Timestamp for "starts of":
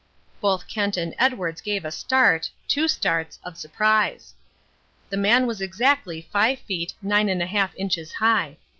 2.87-3.55